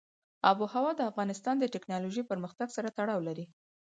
[0.49, 3.45] آب وهوا د افغانستان د تکنالوژۍ پرمختګ سره تړاو لري.